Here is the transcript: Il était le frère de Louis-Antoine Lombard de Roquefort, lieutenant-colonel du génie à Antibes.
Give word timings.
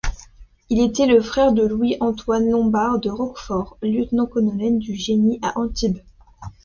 Il 0.71 0.81
était 0.81 1.05
le 1.05 1.21
frère 1.21 1.53
de 1.53 1.61
Louis-Antoine 1.61 2.49
Lombard 2.49 2.97
de 2.99 3.11
Roquefort, 3.11 3.77
lieutenant-colonel 3.83 4.79
du 4.79 4.95
génie 4.95 5.37
à 5.43 5.59
Antibes. 5.59 5.99